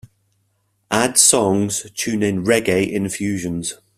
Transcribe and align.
add 0.89 1.15
songs 1.19 1.85
tune 1.93 2.23
in 2.23 2.43
Reggae 2.43 2.89
Infusions 2.91 3.75